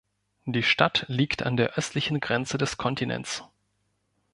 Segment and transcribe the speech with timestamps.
[0.45, 3.43] Die Stadt liegt an der östlichen Grenze des Kontinents.